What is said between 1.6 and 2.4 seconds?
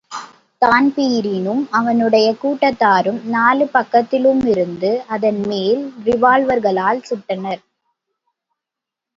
அவனுடைய